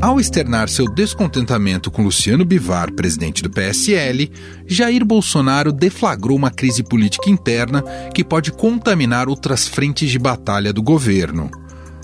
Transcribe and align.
Ao 0.00 0.20
externar 0.20 0.68
seu 0.68 0.88
descontentamento 0.88 1.90
com 1.90 2.04
Luciano 2.04 2.44
Bivar, 2.44 2.92
presidente 2.92 3.42
do 3.42 3.50
PSL, 3.50 4.30
Jair 4.64 5.04
Bolsonaro 5.04 5.72
deflagrou 5.72 6.36
uma 6.36 6.52
crise 6.52 6.84
política 6.84 7.28
interna 7.28 7.82
que 8.14 8.22
pode 8.22 8.52
contaminar 8.52 9.28
outras 9.28 9.66
frentes 9.66 10.08
de 10.08 10.18
batalha 10.18 10.72
do 10.72 10.80
governo. 10.82 11.50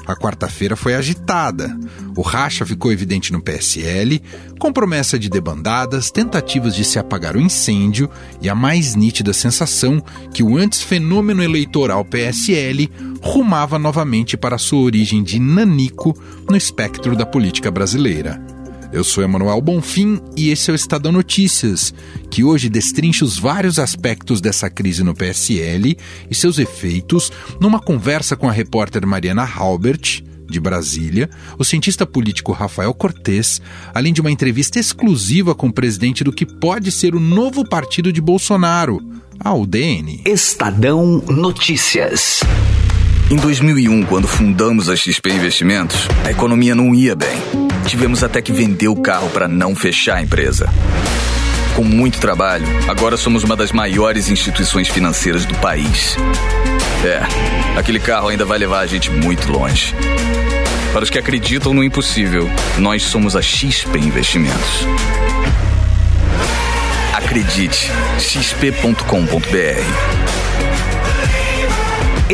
A 0.06 0.14
quarta-feira 0.14 0.76
foi 0.76 0.94
agitada. 0.94 1.76
O 2.16 2.22
racha 2.22 2.64
ficou 2.64 2.92
evidente 2.92 3.32
no 3.32 3.42
PSL, 3.42 4.22
com 4.58 4.72
promessa 4.72 5.18
de 5.18 5.28
debandadas, 5.28 6.10
tentativas 6.10 6.74
de 6.74 6.84
se 6.84 6.98
apagar 6.98 7.36
o 7.36 7.40
incêndio 7.40 8.10
e 8.40 8.48
a 8.48 8.54
mais 8.54 8.94
nítida 8.94 9.32
sensação 9.32 10.02
que 10.32 10.42
o 10.42 10.56
antes 10.56 10.82
fenômeno 10.82 11.42
eleitoral 11.42 12.04
PSL 12.04 12.90
rumava 13.22 13.78
novamente 13.78 14.36
para 14.36 14.58
sua 14.58 14.80
origem 14.80 15.22
de 15.22 15.38
nanico 15.38 16.14
no 16.48 16.56
espectro 16.56 17.16
da 17.16 17.24
política 17.24 17.70
brasileira. 17.70 18.53
Eu 18.94 19.02
sou 19.02 19.24
Emanuel 19.24 19.60
Bonfim 19.60 20.20
e 20.36 20.50
esse 20.50 20.70
é 20.70 20.72
o 20.72 20.76
Estadão 20.76 21.10
Notícias, 21.10 21.92
que 22.30 22.44
hoje 22.44 22.68
destrincha 22.68 23.24
os 23.24 23.36
vários 23.36 23.80
aspectos 23.80 24.40
dessa 24.40 24.70
crise 24.70 25.02
no 25.02 25.12
PSL 25.12 25.98
e 26.30 26.34
seus 26.34 26.60
efeitos 26.60 27.32
numa 27.60 27.80
conversa 27.80 28.36
com 28.36 28.48
a 28.48 28.52
repórter 28.52 29.04
Mariana 29.04 29.42
Halbert, 29.42 30.22
de 30.48 30.60
Brasília, 30.60 31.28
o 31.58 31.64
cientista 31.64 32.06
político 32.06 32.52
Rafael 32.52 32.94
Cortes, 32.94 33.60
além 33.92 34.12
de 34.12 34.20
uma 34.20 34.30
entrevista 34.30 34.78
exclusiva 34.78 35.56
com 35.56 35.66
o 35.66 35.72
presidente 35.72 36.22
do 36.22 36.32
que 36.32 36.46
pode 36.46 36.92
ser 36.92 37.16
o 37.16 37.20
novo 37.20 37.68
partido 37.68 38.12
de 38.12 38.20
Bolsonaro, 38.20 39.02
a 39.40 39.52
UDN. 39.52 40.22
Estadão 40.24 41.20
Notícias. 41.26 42.44
Em 43.28 43.36
2001, 43.36 44.04
quando 44.04 44.28
fundamos 44.28 44.88
a 44.88 44.94
XP 44.94 45.32
Investimentos, 45.32 46.06
a 46.24 46.30
economia 46.30 46.76
não 46.76 46.94
ia 46.94 47.16
bem. 47.16 47.63
Tivemos 47.86 48.24
até 48.24 48.40
que 48.40 48.52
vender 48.52 48.88
o 48.88 48.96
carro 48.96 49.30
para 49.30 49.46
não 49.46 49.74
fechar 49.74 50.16
a 50.16 50.22
empresa. 50.22 50.68
Com 51.76 51.84
muito 51.84 52.18
trabalho, 52.18 52.66
agora 52.88 53.16
somos 53.16 53.44
uma 53.44 53.56
das 53.56 53.72
maiores 53.72 54.28
instituições 54.28 54.88
financeiras 54.88 55.44
do 55.44 55.54
país. 55.56 56.16
É, 57.04 57.20
aquele 57.78 57.98
carro 57.98 58.28
ainda 58.28 58.44
vai 58.44 58.58
levar 58.58 58.80
a 58.80 58.86
gente 58.86 59.10
muito 59.10 59.50
longe. 59.50 59.94
Para 60.92 61.02
os 61.02 61.10
que 61.10 61.18
acreditam 61.18 61.74
no 61.74 61.82
impossível, 61.82 62.48
nós 62.78 63.02
somos 63.02 63.34
a 63.34 63.42
XP 63.42 63.98
Investimentos. 63.98 64.86
Acredite, 67.12 67.90
xp.com.br. 68.18 69.44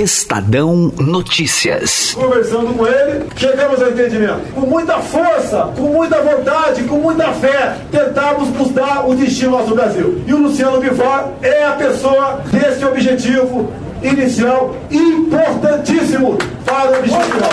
Estadão 0.00 0.90
Notícias. 0.98 2.14
Conversando 2.14 2.72
com 2.72 2.86
ele, 2.86 3.26
chegamos 3.36 3.82
ao 3.82 3.90
entendimento. 3.90 4.50
Com 4.54 4.62
muita 4.62 4.98
força, 4.98 5.70
com 5.76 5.82
muita 5.82 6.22
vontade, 6.22 6.84
com 6.84 6.96
muita 6.96 7.30
fé, 7.34 7.76
tentamos 7.92 8.48
mudar 8.48 9.06
o 9.06 9.14
destino 9.14 9.50
do 9.50 9.58
nosso 9.58 9.74
Brasil. 9.74 10.22
E 10.26 10.32
o 10.32 10.38
Luciano 10.38 10.80
Bivar 10.80 11.28
é 11.42 11.66
a 11.66 11.72
pessoa 11.72 12.40
desse 12.50 12.82
objetivo 12.82 13.70
inicial 14.02 14.74
importantíssimo 14.90 16.38
para 16.64 16.92
o 16.92 16.98
objetivo 16.98 17.24
final. 17.24 17.50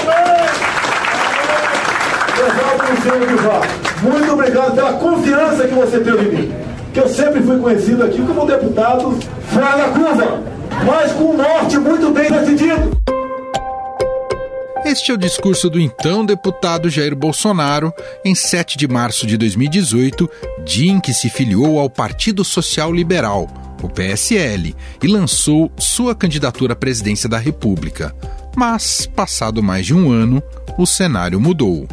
Bivar. 3.27 3.61
Muito 4.01 4.31
obrigado 4.31 4.73
pela 4.73 4.93
confiança 4.93 5.67
que 5.67 5.73
você 5.73 5.99
teve 5.99 6.29
em 6.29 6.31
mim. 6.31 6.53
Que 6.93 7.01
eu 7.01 7.09
sempre 7.09 7.41
fui 7.41 7.59
conhecido 7.59 8.05
aqui 8.05 8.21
como 8.21 8.45
deputado 8.45 9.19
fora 9.49 9.77
da 9.77 9.89
curva 9.89 10.56
mas 10.86 11.11
com 11.14 11.31
um 11.31 11.38
norte 11.38 11.78
muito 11.78 12.11
bem 12.11 12.30
decidido. 12.30 12.97
Este 14.86 15.11
é 15.11 15.14
o 15.14 15.17
discurso 15.17 15.70
do 15.70 15.80
então 15.80 16.25
deputado 16.25 16.89
Jair 16.89 17.14
Bolsonaro 17.14 17.92
em 18.23 18.33
7 18.33 18.78
de 18.78 18.88
março 18.88 19.28
de 19.28 19.36
2018, 19.36 20.30
dia 20.64 20.92
em 20.92 21.00
que 21.00 21.14
se 21.14 21.30
filiou 21.30 21.78
ao 21.78 21.89
Partido 21.89 22.44
Social 22.45 22.93
Liberal, 22.93 23.48
o 23.83 23.89
PSL, 23.89 24.73
e 25.04 25.08
lançou 25.08 25.70
sua 25.77 26.16
candidatura 26.16 26.71
à 26.71 26.76
presidência 26.76 27.27
da 27.27 27.37
República. 27.37 28.16
Mas, 28.55 29.05
passado 29.05 29.61
mais 29.61 29.86
de 29.86 29.93
um 29.93 30.10
ano, 30.10 30.42
o 30.77 30.86
cenário 30.86 31.39
mudou. 31.39 31.86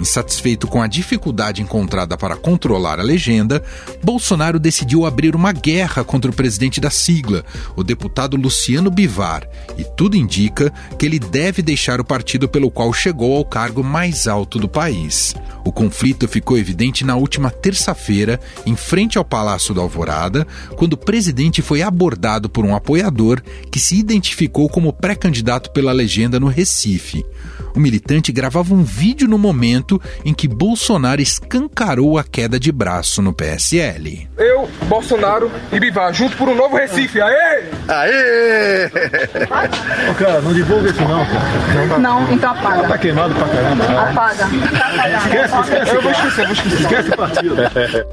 Insatisfeito 0.00 0.66
com 0.66 0.80
a 0.80 0.86
dificuldade 0.86 1.60
encontrada 1.60 2.16
para 2.16 2.34
controlar 2.34 2.98
a 2.98 3.02
legenda, 3.02 3.62
Bolsonaro 4.02 4.58
decidiu 4.58 5.04
abrir 5.04 5.36
uma 5.36 5.52
guerra 5.52 6.02
contra 6.02 6.30
o 6.30 6.34
presidente 6.34 6.80
da 6.80 6.88
sigla, 6.88 7.44
o 7.76 7.84
deputado 7.84 8.34
Luciano 8.34 8.90
Bivar, 8.90 9.46
e 9.76 9.84
tudo 9.84 10.16
indica 10.16 10.72
que 10.98 11.04
ele 11.04 11.18
deve 11.18 11.60
deixar 11.60 12.00
o 12.00 12.04
partido 12.04 12.48
pelo 12.48 12.70
qual 12.70 12.92
chegou 12.94 13.36
ao 13.36 13.44
cargo 13.44 13.84
mais 13.84 14.26
alto 14.26 14.58
do 14.58 14.68
país. 14.68 15.34
O 15.66 15.70
conflito 15.70 16.26
ficou 16.26 16.56
evidente 16.56 17.04
na 17.04 17.16
última 17.16 17.50
terça-feira, 17.50 18.40
em 18.64 18.74
frente 18.74 19.18
ao 19.18 19.24
Palácio 19.24 19.74
da 19.74 19.82
Alvorada, 19.82 20.46
quando 20.76 20.94
o 20.94 20.98
presidente 20.98 21.60
foi 21.60 21.82
abordado 21.82 22.48
por 22.48 22.64
um 22.64 22.74
apoiador 22.74 23.42
que 23.70 23.78
se 23.78 23.96
identificou 23.96 24.66
como 24.66 24.94
pré-candidato 24.94 25.70
pela 25.72 25.92
legenda 25.92 26.40
no 26.40 26.48
Recife. 26.48 27.22
O 27.74 27.80
militante 27.80 28.32
gravava 28.32 28.74
um 28.74 28.82
vídeo 28.82 29.28
no 29.28 29.38
momento 29.38 30.00
em 30.24 30.34
que 30.34 30.48
Bolsonaro 30.48 31.20
escancarou 31.20 32.18
a 32.18 32.24
queda 32.24 32.58
de 32.58 32.72
braço 32.72 33.22
no 33.22 33.32
PSL. 33.32 34.28
Eu, 34.36 34.68
Bolsonaro 34.88 35.50
e 35.72 35.78
Bivar, 35.78 36.12
junto 36.12 36.36
por 36.36 36.48
um 36.48 36.54
novo 36.54 36.76
Recife. 36.76 37.20
Aê! 37.20 37.64
Aê! 37.88 38.86
Ô, 40.10 40.14
cara, 40.14 40.40
não 40.40 40.52
divulga 40.52 40.90
isso 40.90 41.00
não, 41.02 41.24
cara. 41.26 41.98
Não, 41.98 42.32
então 42.32 42.50
apaga. 42.50 42.88
Tá 42.88 42.98
queimado 42.98 43.34
pra 43.34 43.48
caramba. 43.48 43.84
Apaga. 43.84 44.48
Esquece, 45.16 45.60
esquece. 45.60 45.94
Eu 45.94 46.02
vou 46.02 46.12
esquecer, 46.12 46.44
vou 46.44 46.52
esquecer. 46.52 46.80
Esquece 46.80 47.10
o 47.10 47.16
partido. 47.16 47.56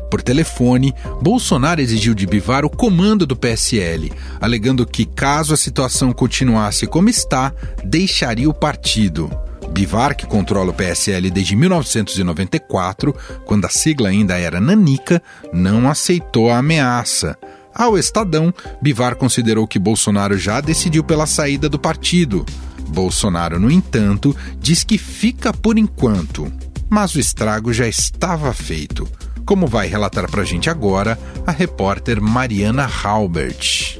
Por 0.09 0.21
telefone, 0.21 0.93
Bolsonaro 1.21 1.81
exigiu 1.81 2.13
de 2.13 2.25
Bivar 2.25 2.65
o 2.65 2.69
comando 2.69 3.25
do 3.25 3.35
PSL, 3.35 4.11
alegando 4.39 4.85
que 4.85 5.05
caso 5.05 5.53
a 5.53 5.57
situação 5.57 6.11
continuasse 6.11 6.87
como 6.87 7.09
está, 7.09 7.53
deixaria 7.83 8.49
o 8.49 8.53
partido. 8.53 9.29
Bivar, 9.69 10.15
que 10.15 10.25
controla 10.25 10.71
o 10.71 10.73
PSL 10.73 11.29
desde 11.29 11.55
1994, 11.55 13.15
quando 13.45 13.65
a 13.65 13.69
sigla 13.69 14.09
ainda 14.09 14.37
era 14.37 14.59
Nanica, 14.59 15.21
não 15.53 15.89
aceitou 15.89 16.49
a 16.49 16.57
ameaça. 16.57 17.37
Ao 17.73 17.97
Estadão, 17.97 18.53
Bivar 18.81 19.15
considerou 19.15 19.67
que 19.67 19.77
Bolsonaro 19.77 20.37
já 20.37 20.59
decidiu 20.59 21.03
pela 21.03 21.27
saída 21.27 21.69
do 21.69 21.77
partido. 21.77 22.45
Bolsonaro, 22.87 23.59
no 23.59 23.69
entanto, 23.69 24.35
diz 24.59 24.83
que 24.83 24.97
fica 24.97 25.53
por 25.53 25.77
enquanto. 25.77 26.51
Mas 26.89 27.13
o 27.13 27.19
estrago 27.19 27.71
já 27.71 27.87
estava 27.87 28.53
feito, 28.53 29.07
como 29.45 29.67
vai 29.67 29.87
relatar 29.87 30.29
pra 30.29 30.43
gente 30.43 30.69
agora 30.69 31.19
a 31.45 31.51
repórter 31.51 32.19
Mariana 32.19 32.89
Halbert. 33.03 33.99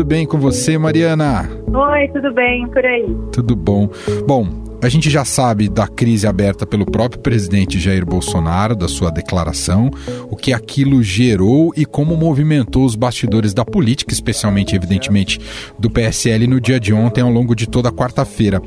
Tudo 0.00 0.08
bem 0.08 0.26
com 0.26 0.38
você, 0.38 0.78
Mariana? 0.78 1.46
Oi, 1.66 2.08
tudo 2.08 2.32
bem 2.32 2.66
por 2.68 2.82
aí? 2.82 3.04
Tudo 3.30 3.54
bom. 3.54 3.86
Bom, 4.26 4.48
a 4.82 4.88
gente 4.88 5.10
já 5.10 5.26
sabe 5.26 5.68
da 5.68 5.86
crise 5.86 6.26
aberta 6.26 6.64
pelo 6.64 6.86
próprio 6.86 7.20
presidente 7.20 7.78
Jair 7.78 8.06
Bolsonaro, 8.06 8.74
da 8.74 8.88
sua 8.88 9.10
declaração, 9.10 9.90
o 10.30 10.36
que 10.36 10.54
aquilo 10.54 11.02
gerou 11.02 11.70
e 11.76 11.84
como 11.84 12.16
movimentou 12.16 12.86
os 12.86 12.96
bastidores 12.96 13.52
da 13.52 13.62
política, 13.62 14.14
especialmente, 14.14 14.74
evidentemente, 14.74 15.38
do 15.78 15.90
PSL 15.90 16.46
no 16.46 16.58
dia 16.58 16.80
de 16.80 16.94
ontem, 16.94 17.20
ao 17.20 17.30
longo 17.30 17.54
de 17.54 17.68
toda 17.68 17.90
a 17.90 17.92
quarta-feira. 17.92 18.62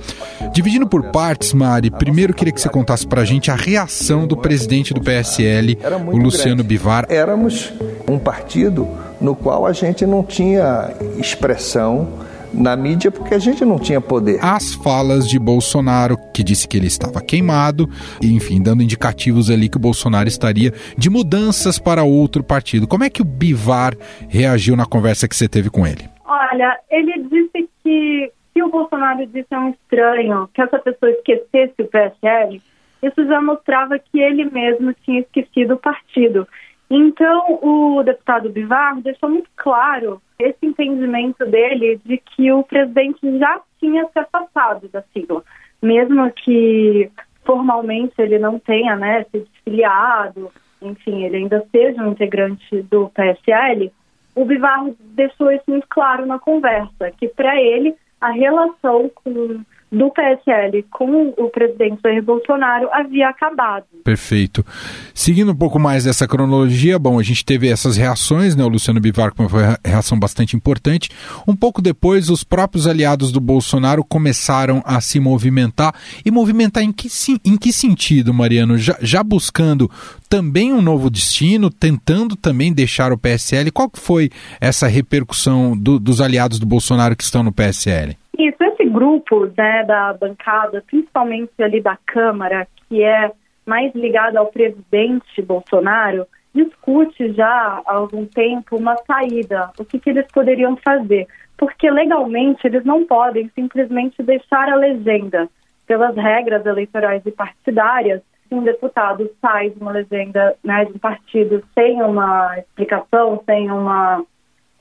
Dividindo 0.54 0.88
por 0.88 1.06
partes, 1.06 1.52
Mari, 1.52 1.90
primeiro 1.90 2.32
queria 2.32 2.54
que 2.54 2.62
você 2.62 2.70
contasse 2.70 3.08
pra 3.08 3.26
gente 3.26 3.50
a 3.50 3.56
reação 3.56 4.28
do 4.28 4.38
presidente 4.38 4.94
do 4.94 5.02
PSL, 5.02 5.80
o 6.12 6.18
Luciano 6.18 6.64
Bivar. 6.64 7.08
Éramos 7.10 7.74
um 8.08 8.20
partido 8.20 8.88
no 9.24 9.36
qual 9.36 9.66
a 9.66 9.72
gente 9.72 10.06
não 10.06 10.22
tinha 10.22 10.94
expressão 11.18 12.10
na 12.54 12.76
mídia 12.76 13.10
porque 13.10 13.34
a 13.34 13.40
gente 13.40 13.66
não 13.66 13.80
tinha 13.80 14.00
poder. 14.00 14.38
As 14.44 14.76
falas 14.76 15.28
de 15.28 15.40
Bolsonaro, 15.40 16.18
que 16.34 16.44
disse 16.44 16.68
que 16.68 16.78
ele 16.78 16.88
estava 16.88 17.22
queimado, 17.22 17.90
enfim, 18.22 18.62
dando 18.62 18.84
indicativos 18.84 19.50
ali 19.50 19.70
que 19.70 19.78
o 19.78 19.80
Bolsonaro 19.80 20.28
estaria 20.28 20.72
de 20.98 21.10
mudanças 21.10 21.80
para 21.80 22.04
outro 22.04 22.44
partido. 22.44 22.88
Como 22.88 23.04
é 23.04 23.10
que 23.10 23.22
o 23.22 23.26
Bivar 23.26 23.94
reagiu 24.30 24.76
na 24.76 24.86
conversa 24.86 25.28
que 25.28 25.36
você 25.36 25.48
teve 25.48 25.70
com 25.70 25.88
ele? 25.88 26.08
Olha, 26.26 26.78
ele 26.92 27.24
disse 27.24 27.70
que 27.84 28.32
se 28.54 28.62
o 28.62 28.70
Bolsonaro 28.70 29.26
disse 29.26 29.48
é 29.50 29.58
um 29.58 29.70
estranho 29.70 30.48
que 30.54 30.62
essa 30.62 30.78
pessoa 30.78 31.12
esquecesse 31.12 31.74
o 31.80 31.88
PSL, 31.88 32.62
isso 33.02 33.26
já 33.26 33.42
mostrava 33.42 33.98
que 33.98 34.20
ele 34.20 34.46
mesmo 34.46 34.94
tinha 35.04 35.22
esquecido 35.22 35.74
o 35.74 35.78
partido. 35.78 36.48
Então, 36.90 37.60
o 37.62 38.04
deputado 38.04 38.50
Bivar 38.50 39.00
deixou 39.02 39.30
muito 39.30 39.50
claro 39.56 40.22
esse 40.38 40.66
entendimento 40.66 41.46
dele 41.46 42.00
de 42.06 42.18
que 42.18 42.52
o 42.52 42.64
presidente 42.64 43.40
já 43.40 43.62
tinha 43.80 44.06
se 44.06 44.20
afastado 44.20 44.88
da 44.90 45.02
sigla, 45.14 45.44
mesmo 45.82 46.32
que 46.32 47.10
formalmente 47.44 48.14
ele 48.20 48.38
não 48.38 48.60
tenha 48.60 48.96
né, 48.96 49.26
se 49.32 49.40
desfiliado, 49.40 50.52
enfim, 50.82 51.24
ele 51.24 51.38
ainda 51.38 51.66
seja 51.72 52.04
um 52.04 52.12
integrante 52.12 52.82
do 52.84 53.10
PSL, 53.10 53.92
o 54.36 54.46
Bivar 54.46 54.86
deixou 55.00 55.52
isso 55.52 55.64
muito 55.68 55.88
claro 55.88 56.26
na 56.26 56.40
conversa, 56.40 57.12
que 57.12 57.28
para 57.28 57.60
ele 57.62 57.96
a 58.20 58.32
relação 58.32 59.10
com 59.24 59.64
do 59.94 60.10
PSL 60.10 60.84
com 60.92 61.34
o 61.38 61.50
presidente 61.50 62.02
Jair 62.04 62.24
Bolsonaro 62.24 62.90
havia 62.92 63.30
acabado. 63.30 63.86
Perfeito. 64.04 64.66
Seguindo 65.14 65.52
um 65.52 65.56
pouco 65.56 65.80
mais 65.80 66.04
dessa 66.04 66.28
cronologia, 66.28 66.98
bom, 66.98 67.20
a 67.20 67.24
gente 67.24 67.46
teve 67.46 67.70
essas 67.70 67.96
reações, 67.96 68.56
né? 68.56 68.64
O 68.64 68.68
Luciano 68.68 69.00
Bivar 69.00 69.32
foi 69.36 69.46
uma 69.46 69.80
reação 69.86 70.20
bastante 70.20 70.56
importante. 70.56 71.12
Um 71.48 71.56
pouco 71.56 71.82
depois, 71.82 72.30
os 72.30 72.44
próprios 72.44 72.88
aliados 72.88 73.32
do 73.32 73.40
Bolsonaro 73.40 74.04
começaram 74.04 74.82
a 74.84 75.00
se 75.00 75.20
movimentar. 75.20 75.94
E 76.26 76.32
movimentar 76.32 76.84
em 76.84 76.92
que, 76.92 77.08
em 77.46 77.56
que 77.56 77.72
sentido, 77.72 78.34
Mariano? 78.34 78.78
Já, 78.78 78.98
já 79.00 79.24
buscando 79.24 79.90
também 80.28 80.74
um 80.74 80.82
novo 80.82 81.12
destino, 81.12 81.70
tentando 81.70 82.36
também 82.36 82.74
deixar 82.74 83.14
o 83.14 83.18
PSL. 83.18 83.70
Qual 83.70 83.88
que 83.88 84.00
foi 84.00 84.32
essa 84.60 84.88
repercussão 84.88 85.78
do, 85.78 86.00
dos 86.00 86.20
aliados 86.20 86.58
do 86.58 86.66
Bolsonaro 86.66 87.16
que 87.16 87.24
estão 87.24 87.44
no 87.44 87.52
PSL? 87.52 88.18
Isso, 88.38 88.58
esse 88.64 88.86
grupo 88.86 89.46
né, 89.56 89.84
da 89.84 90.14
bancada, 90.14 90.84
principalmente 90.88 91.52
ali 91.62 91.80
da 91.80 91.98
Câmara, 92.06 92.68
que 92.88 93.04
é 93.04 93.32
mais 93.66 93.94
ligado 93.94 94.38
ao 94.38 94.48
presidente 94.48 95.42
Bolsonaro, 95.42 96.26
discute 96.54 97.32
já 97.34 97.82
há 97.86 97.94
algum 97.94 98.26
tempo 98.26 98.76
uma 98.76 98.96
saída, 99.06 99.72
o 99.80 99.86
que, 99.86 100.00
que 100.00 100.10
eles 100.10 100.26
poderiam 100.32 100.76
fazer. 100.78 101.28
Porque 101.58 101.90
legalmente 101.90 102.66
eles 102.66 102.84
não 102.84 103.06
podem 103.06 103.50
simplesmente 103.54 104.22
deixar 104.24 104.70
a 104.70 104.76
legenda. 104.76 105.48
Pelas 105.86 106.16
regras 106.16 106.66
eleitorais 106.66 107.22
e 107.26 107.32
partidárias, 107.32 108.22
se 108.48 108.56
um 108.56 108.64
deputado 108.64 109.30
sai 109.42 109.70
de 109.70 109.80
uma 109.80 109.92
legenda 109.92 110.56
né, 110.64 110.86
de 110.86 110.94
um 110.94 110.98
partido 110.98 111.64
sem 111.74 112.02
uma 112.02 112.58
explicação, 112.58 113.42
sem 113.46 113.70
uma 113.70 114.24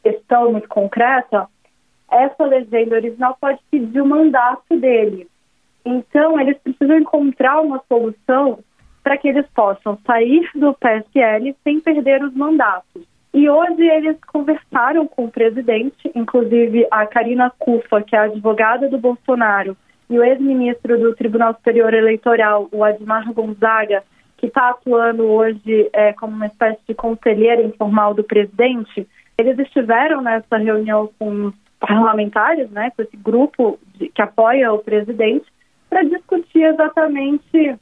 questão 0.03 0.53
muito 0.53 0.69
concreta, 0.69 1.47
essa 2.11 2.45
legenda 2.45 2.97
original 2.97 3.37
pode 3.41 3.61
pedir 3.71 4.01
o 4.01 4.07
mandato 4.07 4.77
dele. 4.79 5.29
Então, 5.85 6.41
eles 6.41 6.57
precisam 6.59 6.99
encontrar 6.99 7.61
uma 7.61 7.83
solução 7.89 8.61
para 9.03 9.17
que 9.17 9.29
eles 9.29 9.47
possam 9.55 9.99
sair 10.07 10.49
do 10.55 10.75
PSL 10.75 11.55
sem 11.65 11.81
perder 11.81 12.23
os 12.23 12.35
mandatos. 12.35 13.03
E 13.35 13.49
hoje 13.49 13.83
eles 13.83 14.17
conversaram 14.27 15.07
com 15.07 15.25
o 15.25 15.31
presidente, 15.31 16.11
inclusive 16.15 16.87
a 16.91 17.07
Karina 17.07 17.51
Cufa, 17.59 18.03
que 18.03 18.15
é 18.15 18.19
a 18.19 18.25
advogada 18.25 18.89
do 18.89 18.99
Bolsonaro, 18.99 19.77
e 20.09 20.19
o 20.19 20.23
ex-ministro 20.23 20.99
do 20.99 21.15
Tribunal 21.15 21.55
Superior 21.55 21.95
Eleitoral, 21.95 22.69
o 22.71 22.85
Admar 22.85 23.33
Gonzaga, 23.33 24.05
que 24.37 24.47
está 24.47 24.71
atuando 24.71 25.25
hoje 25.25 25.89
é, 25.93 26.13
como 26.13 26.35
uma 26.35 26.47
espécie 26.47 26.81
de 26.87 26.95
conselheiro 26.95 27.63
informal 27.63 28.13
do 28.13 28.23
presidente, 28.23 29.09
eles 29.39 29.59
estiveram 29.59 30.21
nessa 30.21 30.59
reunião 30.59 31.09
com 31.19 31.47
os 31.47 31.55
parlamentares, 31.87 32.71
né, 32.71 32.93
com 32.97 33.03
esse 33.03 33.17
grupo 33.17 33.79
de, 33.95 34.09
que 34.09 34.23
apoia 34.23 34.73
o 34.73 34.79
presidente, 34.79 35.45
para 35.91 36.05
discutir 36.05 36.63
exatamente 36.63 37.77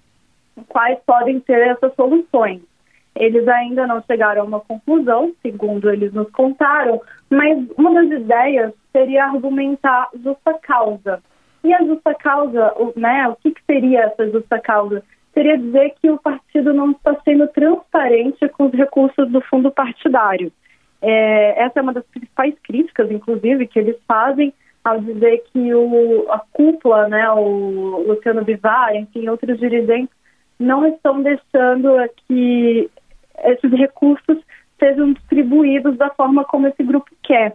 quais 0.69 0.99
podem 1.07 1.41
ser 1.47 1.69
essas 1.69 1.95
soluções. 1.95 2.63
Eles 3.15 3.47
ainda 3.47 3.87
não 3.87 4.03
chegaram 4.03 4.43
a 4.43 4.45
uma 4.45 4.61
conclusão, 4.61 5.33
segundo 5.43 5.91
eles 5.91 6.13
nos 6.13 6.31
contaram, 6.31 7.01
mas 7.29 7.59
uma 7.77 7.93
das 7.93 8.21
ideias 8.21 8.73
seria 8.93 9.27
argumentar 9.27 10.09
justa 10.15 10.55
causa. 10.63 11.23
E 11.63 11.75
a 11.75 11.85
justa 11.85 12.15
causa, 12.15 12.73
né, 12.97 13.29
o 13.29 13.37
que, 13.37 13.51
que 13.51 13.63
seria 13.67 14.05
essa 14.05 14.31
justa 14.31 14.59
causa? 14.59 15.03
Seria 15.35 15.59
dizer 15.59 15.95
que 16.01 16.11
o 16.11 16.19
partido 16.19 16.73
não 16.73 16.93
está 16.93 17.15
sendo 17.23 17.47
transparente 17.49 18.49
com 18.49 18.67
os 18.67 18.73
recursos 18.73 19.31
do 19.31 19.41
fundo 19.43 19.71
partidário. 19.71 20.51
É, 21.03 21.65
essa 21.65 21.81
é 21.81 21.83
uma 21.83 21.93
das 21.93 22.05
principais 22.07 22.55
críticas, 22.63 23.11
inclusive, 23.11 23.67
que 23.67 23.79
eles 23.79 23.97
fazem 24.07 24.53
ao 24.85 25.01
dizer 25.01 25.43
que 25.53 25.75
o, 25.75 26.27
a 26.31 26.41
cúpula, 26.53 27.09
né, 27.09 27.31
o 27.31 28.05
Luciano 28.07 28.45
Bivar, 28.45 28.95
enfim, 28.97 29.29
outros 29.29 29.59
dirigentes, 29.59 30.15
não 30.59 30.87
estão 30.87 31.23
deixando 31.23 31.97
que 32.27 32.91
esses 33.45 33.73
recursos 33.73 34.39
sejam 34.79 35.13
distribuídos 35.13 35.97
da 35.97 36.11
forma 36.11 36.45
como 36.45 36.67
esse 36.67 36.83
grupo 36.83 37.11
quer. 37.23 37.55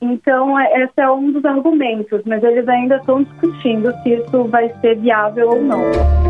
Então, 0.00 0.58
é, 0.58 0.84
esse 0.84 1.00
é 1.00 1.10
um 1.10 1.30
dos 1.30 1.44
argumentos, 1.44 2.22
mas 2.24 2.42
eles 2.42 2.66
ainda 2.68 2.96
estão 2.96 3.22
discutindo 3.22 3.92
se 4.02 4.14
isso 4.14 4.44
vai 4.44 4.68
ser 4.80 4.96
viável 4.96 5.50
ou 5.50 5.62
não. 5.62 6.29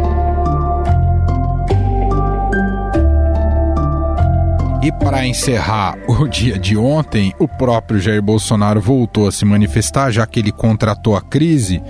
E 4.83 4.91
para 4.91 5.27
encerrar 5.27 5.99
o 6.09 6.25
dia 6.27 6.59
de 6.59 6.75
ontem, 6.75 7.35
o 7.39 7.47
próprio 7.47 8.01
Jair 8.01 8.23
Bolsonaro 8.23 8.81
voltou 8.81 9.29
a 9.29 9.33
se 9.33 9.45
manifestar, 9.45 10.11
já 10.11 10.27
que 10.27 10.41
ele 10.41 10.51
contratou 10.51 11.15
a 11.15 11.21
crise. 11.21 11.83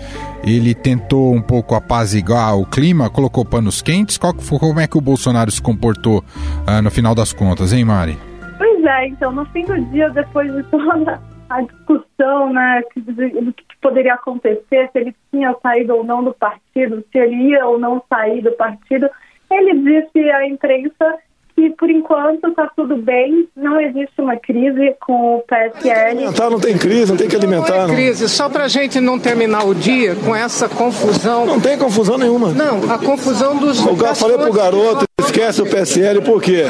Ele 0.44 0.74
tentou 0.74 1.32
um 1.32 1.40
pouco 1.40 1.76
apaziguar 1.76 2.58
o 2.58 2.66
clima, 2.66 3.08
colocou 3.08 3.44
panos 3.44 3.80
quentes. 3.80 4.18
Qual, 4.18 4.34
como 4.34 4.80
é 4.80 4.88
que 4.88 4.98
o 4.98 5.00
Bolsonaro 5.00 5.52
se 5.52 5.62
comportou 5.62 6.24
ah, 6.66 6.82
no 6.82 6.90
final 6.90 7.14
das 7.14 7.32
contas, 7.32 7.72
hein, 7.72 7.84
Mari? 7.84 8.18
Pois 8.58 8.84
é, 8.84 9.06
então, 9.06 9.30
no 9.30 9.44
fim 9.46 9.64
do 9.64 9.80
dia, 9.92 10.10
depois 10.10 10.52
de 10.52 10.64
toda 10.64 11.20
a 11.48 11.62
discussão 11.62 12.52
né, 12.52 12.82
do 12.96 13.52
que 13.52 13.64
poderia 13.80 14.14
acontecer, 14.14 14.90
se 14.92 14.98
ele 14.98 15.14
tinha 15.30 15.54
saído 15.62 15.94
ou 15.94 16.02
não 16.02 16.24
do 16.24 16.34
partido, 16.34 17.04
se 17.12 17.18
ele 17.18 17.50
ia 17.50 17.64
ou 17.66 17.78
não 17.78 18.02
sair 18.08 18.42
do 18.42 18.50
partido, 18.52 19.08
ele 19.48 19.78
disse 19.78 20.28
à 20.30 20.46
imprensa 20.46 21.18
que, 21.60 21.70
por 21.76 21.90
enquanto, 21.90 22.48
está 22.48 22.70
tudo 22.74 22.96
bem, 22.96 23.46
não 23.54 23.80
existe 23.80 24.20
uma 24.20 24.36
crise 24.36 24.94
com 25.00 25.36
o 25.36 25.42
PSL. 25.42 26.10
Alimentar 26.10 26.50
não 26.50 26.58
tem 26.58 26.78
crise, 26.78 27.10
não 27.10 27.18
tem 27.18 27.28
que 27.28 27.36
alimentar. 27.36 27.86
Não 27.86 27.92
é 27.92 27.96
crise, 27.96 28.28
só 28.28 28.48
para 28.48 28.64
a 28.64 28.68
gente 28.68 29.00
não 29.00 29.18
terminar 29.18 29.66
o 29.66 29.74
dia 29.74 30.14
com 30.24 30.34
essa 30.34 30.68
confusão. 30.68 31.44
Não 31.44 31.60
tem 31.60 31.76
confusão 31.76 32.16
nenhuma. 32.16 32.52
Não, 32.52 32.90
a 32.90 32.98
confusão 32.98 33.58
dos. 33.58 33.84
Eu 33.84 34.14
falei 34.14 34.38
pro 34.38 34.52
garoto, 34.52 35.04
esquece 35.20 35.62
o 35.62 35.70
PSL, 35.70 36.22
por 36.22 36.42
quê? 36.42 36.64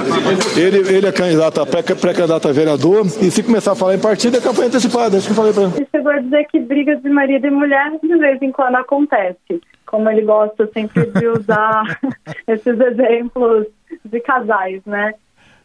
Ele, 0.56 0.79
ele 0.97 1.06
é 1.06 1.12
candidato 1.12 1.61
a 1.61 1.67
pré-candidato 1.67 2.49
a 2.49 2.52
vereador, 2.52 3.06
e 3.06 3.31
se 3.31 3.43
começar 3.43 3.73
a 3.73 3.76
falar 3.76 3.94
em 3.94 4.00
partido, 4.00 4.37
é 4.37 4.41
campanha 4.41 4.69
antecipada, 4.69 5.17
é 5.17 5.19
isso 5.19 5.26
que 5.26 5.32
eu 5.32 5.37
falei 5.37 5.52
para 5.52 5.62
ele. 5.64 5.73
Ele 5.76 5.88
chegou 5.91 6.12
a 6.12 6.19
dizer 6.19 6.47
que 6.50 6.61
brigas 6.61 7.02
de 7.02 7.11
marido 7.11 7.47
e 7.47 7.50
mulher 7.50 7.93
de 8.02 8.17
vez 8.19 8.41
em 8.43 8.52
quando 8.52 8.76
acontece 8.76 9.61
como 9.91 10.08
ele 10.08 10.23
gosta 10.23 10.70
sempre 10.73 11.06
de 11.06 11.26
usar 11.26 11.99
esses 12.47 12.81
exemplos 12.81 13.67
de 14.05 14.20
casais, 14.20 14.81
né? 14.87 15.14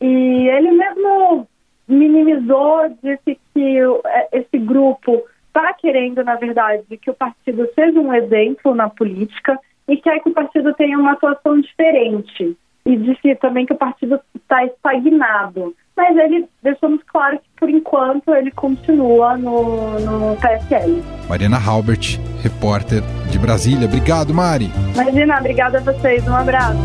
E 0.02 0.50
ele 0.50 0.72
mesmo 0.72 1.48
minimizou, 1.88 2.90
disse 3.04 3.40
que 3.54 3.80
é, 4.06 4.40
esse 4.40 4.58
grupo 4.58 5.24
está 5.48 5.72
querendo, 5.74 6.24
na 6.24 6.36
verdade, 6.36 6.98
que 6.98 7.12
o 7.12 7.14
partido 7.14 7.70
seja 7.76 8.00
um 8.00 8.14
exemplo 8.14 8.74
na 8.74 8.90
política 8.90 9.58
e 9.88 9.96
quer 9.98 10.20
que 10.22 10.30
o 10.30 10.34
partido 10.34 10.74
tenha 10.74 10.98
uma 10.98 11.12
atuação 11.14 11.62
diferente. 11.62 12.25
Também 13.36 13.66
que 13.66 13.74
o 13.74 13.78
partido 13.78 14.20
está 14.36 14.64
estagnado. 14.66 15.74
Mas 15.98 16.16
ele 16.18 16.46
deixou 16.62 16.90
nos 16.90 17.02
claro 17.04 17.40
que, 17.40 17.46
por 17.58 17.70
enquanto, 17.70 18.36
ele 18.36 18.52
continua 18.52 19.38
no, 19.38 19.98
no 20.00 20.36
PSL. 20.36 21.02
Mariana 21.30 21.58
Halbert, 21.58 22.20
repórter 22.44 23.02
de 23.32 23.40
Brasília. 23.40 23.88
Obrigado, 23.88 24.34
Mari. 24.34 24.70
Imagina, 24.94 25.40
obrigada 25.40 25.78
a 25.78 25.82
vocês. 25.82 26.28
Um 26.28 26.36
abraço. 26.36 26.76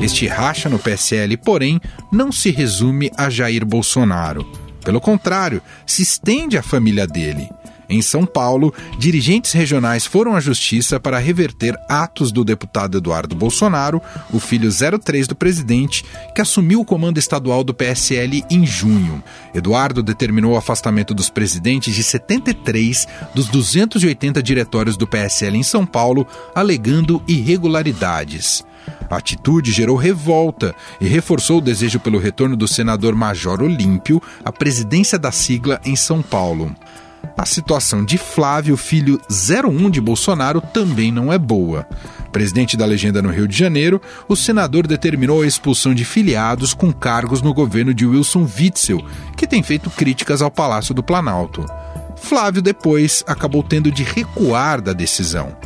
Este 0.00 0.28
racha 0.28 0.68
no 0.68 0.78
PSL, 0.78 1.36
porém, 1.38 1.80
não 2.12 2.30
se 2.30 2.52
resume 2.52 3.10
a 3.18 3.28
Jair 3.28 3.66
Bolsonaro. 3.66 4.46
Pelo 4.84 5.00
contrário, 5.00 5.60
se 5.84 6.02
estende 6.02 6.56
à 6.56 6.62
família 6.62 7.08
dele. 7.08 7.48
Em 7.88 8.02
São 8.02 8.26
Paulo, 8.26 8.74
dirigentes 8.98 9.52
regionais 9.52 10.04
foram 10.04 10.34
à 10.34 10.40
justiça 10.40 10.98
para 10.98 11.18
reverter 11.18 11.76
atos 11.88 12.32
do 12.32 12.44
deputado 12.44 12.98
Eduardo 12.98 13.36
Bolsonaro, 13.36 14.02
o 14.32 14.40
filho 14.40 14.70
03 14.70 15.26
do 15.26 15.36
presidente, 15.36 16.04
que 16.34 16.40
assumiu 16.40 16.80
o 16.80 16.84
comando 16.84 17.18
estadual 17.18 17.62
do 17.62 17.72
PSL 17.72 18.44
em 18.50 18.66
junho. 18.66 19.22
Eduardo 19.54 20.02
determinou 20.02 20.54
o 20.54 20.56
afastamento 20.56 21.14
dos 21.14 21.30
presidentes 21.30 21.94
de 21.94 22.02
73 22.02 23.06
dos 23.34 23.46
280 23.48 24.42
diretórios 24.42 24.96
do 24.96 25.06
PSL 25.06 25.56
em 25.56 25.62
São 25.62 25.86
Paulo, 25.86 26.26
alegando 26.54 27.22
irregularidades. 27.28 28.64
A 29.08 29.16
atitude 29.16 29.72
gerou 29.72 29.96
revolta 29.96 30.74
e 31.00 31.06
reforçou 31.06 31.58
o 31.58 31.60
desejo 31.60 32.00
pelo 32.00 32.18
retorno 32.18 32.56
do 32.56 32.66
senador 32.66 33.14
Major 33.14 33.62
Olímpio 33.62 34.20
à 34.44 34.52
presidência 34.52 35.18
da 35.18 35.30
sigla 35.30 35.80
em 35.84 35.94
São 35.94 36.22
Paulo. 36.22 36.74
A 37.36 37.46
situação 37.46 38.04
de 38.04 38.18
Flávio, 38.18 38.76
filho 38.76 39.20
01 39.30 39.90
de 39.90 40.00
Bolsonaro, 40.00 40.60
também 40.60 41.10
não 41.10 41.32
é 41.32 41.38
boa. 41.38 41.86
Presidente 42.32 42.76
da 42.76 42.84
legenda 42.84 43.22
no 43.22 43.30
Rio 43.30 43.48
de 43.48 43.56
Janeiro, 43.56 44.00
o 44.28 44.36
senador 44.36 44.86
determinou 44.86 45.42
a 45.42 45.46
expulsão 45.46 45.94
de 45.94 46.04
filiados 46.04 46.74
com 46.74 46.92
cargos 46.92 47.40
no 47.40 47.54
governo 47.54 47.94
de 47.94 48.04
Wilson 48.04 48.46
Witzel, 48.58 49.02
que 49.36 49.46
tem 49.46 49.62
feito 49.62 49.88
críticas 49.88 50.42
ao 50.42 50.50
Palácio 50.50 50.94
do 50.94 51.02
Planalto. 51.02 51.64
Flávio 52.16 52.60
depois 52.60 53.24
acabou 53.26 53.62
tendo 53.62 53.90
de 53.90 54.02
recuar 54.02 54.80
da 54.80 54.92
decisão. 54.92 55.56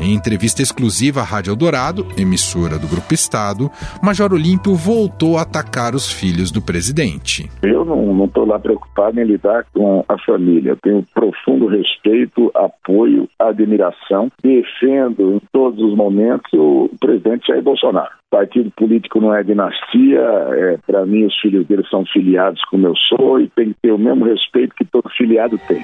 Em 0.00 0.14
entrevista 0.14 0.62
exclusiva 0.62 1.20
à 1.20 1.24
Rádio 1.24 1.50
Eldorado, 1.50 2.06
emissora 2.16 2.78
do 2.78 2.88
Grupo 2.88 3.12
Estado, 3.12 3.70
Major 4.00 4.32
Olímpio 4.32 4.74
voltou 4.74 5.36
a 5.36 5.42
atacar 5.42 5.94
os 5.94 6.10
filhos 6.10 6.50
do 6.50 6.62
presidente. 6.62 7.50
Eu 7.62 7.79
não 7.96 8.24
estou 8.24 8.46
lá 8.46 8.58
preocupado 8.58 9.20
em 9.20 9.24
lidar 9.24 9.64
com 9.72 10.04
a 10.08 10.18
família. 10.18 10.70
Eu 10.70 10.76
tenho 10.76 11.06
profundo 11.14 11.66
respeito, 11.66 12.50
apoio, 12.54 13.28
admiração. 13.38 14.30
Defendo 14.42 15.34
em 15.34 15.40
todos 15.52 15.82
os 15.82 15.94
momentos 15.94 16.52
o 16.52 16.90
presidente 17.00 17.48
Jair 17.48 17.62
Bolsonaro. 17.62 18.10
Partido 18.30 18.70
político 18.76 19.20
não 19.20 19.34
é 19.34 19.42
dinastia, 19.42 20.20
é, 20.20 20.78
para 20.86 21.04
mim 21.04 21.24
os 21.24 21.34
filhos 21.40 21.66
dele 21.66 21.84
são 21.90 22.04
filiados 22.06 22.62
como 22.70 22.86
eu 22.86 22.94
sou 23.08 23.40
e 23.40 23.48
tem 23.48 23.70
que 23.70 23.80
ter 23.82 23.92
o 23.92 23.98
mesmo 23.98 24.24
respeito 24.24 24.74
que 24.76 24.84
todo 24.84 25.10
filiado 25.10 25.58
tem. 25.66 25.82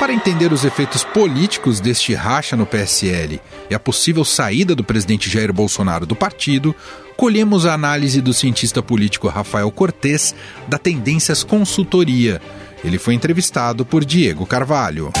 Para 0.00 0.14
entender 0.14 0.50
os 0.50 0.64
efeitos 0.64 1.04
políticos 1.04 1.78
deste 1.78 2.14
racha 2.14 2.56
no 2.56 2.64
PSL 2.64 3.38
e 3.70 3.74
a 3.74 3.78
possível 3.78 4.24
saída 4.24 4.74
do 4.74 4.82
presidente 4.82 5.30
Jair 5.30 5.52
Bolsonaro 5.52 6.04
do 6.04 6.16
partido, 6.16 6.74
colhemos 7.16 7.64
a 7.64 7.72
análise 7.72 8.20
do 8.20 8.34
cientista 8.34 8.82
político 8.82 9.28
Rafael 9.28 9.70
Cortes 9.70 10.34
da 10.66 10.76
Tendências 10.76 11.44
Consultoria. 11.44 12.42
Ele 12.84 12.98
foi 12.98 13.14
entrevistado 13.14 13.84
por 13.84 14.04
Diego 14.04 14.44
Carvalho. 14.44 15.12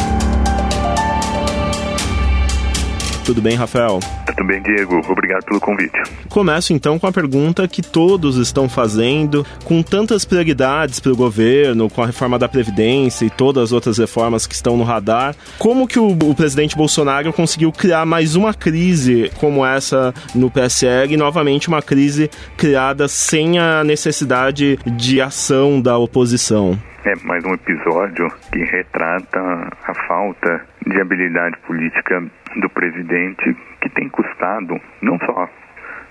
Tudo 3.30 3.42
bem, 3.42 3.54
Rafael? 3.54 4.00
Tudo 4.26 4.44
bem, 4.44 4.60
Diego. 4.60 5.00
Obrigado 5.08 5.44
pelo 5.44 5.60
convite. 5.60 5.96
Começo 6.28 6.72
então 6.72 6.98
com 6.98 7.06
a 7.06 7.12
pergunta 7.12 7.68
que 7.68 7.80
todos 7.80 8.36
estão 8.36 8.68
fazendo, 8.68 9.46
com 9.62 9.84
tantas 9.84 10.24
prioridades 10.24 10.98
para 10.98 11.12
o 11.12 11.16
governo, 11.16 11.88
com 11.88 12.02
a 12.02 12.06
reforma 12.06 12.40
da 12.40 12.48
Previdência 12.48 13.24
e 13.24 13.30
todas 13.30 13.62
as 13.62 13.72
outras 13.72 13.98
reformas 13.98 14.48
que 14.48 14.54
estão 14.56 14.76
no 14.76 14.82
radar. 14.82 15.36
Como 15.60 15.86
que 15.86 16.00
o, 16.00 16.08
o 16.08 16.34
presidente 16.34 16.76
Bolsonaro 16.76 17.32
conseguiu 17.32 17.70
criar 17.70 18.04
mais 18.04 18.34
uma 18.34 18.52
crise 18.52 19.30
como 19.38 19.64
essa 19.64 20.12
no 20.34 20.50
PSL 20.50 21.14
e 21.14 21.16
novamente 21.16 21.68
uma 21.68 21.80
crise 21.80 22.28
criada 22.56 23.06
sem 23.06 23.60
a 23.60 23.84
necessidade 23.84 24.76
de 24.84 25.20
ação 25.20 25.80
da 25.80 25.96
oposição? 25.96 26.76
É 27.02 27.14
mais 27.24 27.42
um 27.46 27.54
episódio 27.54 28.28
que 28.52 28.62
retrata 28.62 29.40
a 29.40 29.94
falta 30.06 30.60
de 30.86 31.00
habilidade 31.00 31.56
política 31.66 32.22
do 32.56 32.68
presidente 32.68 33.56
que 33.80 33.88
tem 33.88 34.06
custado, 34.10 34.78
não 35.00 35.18
só 35.20 35.48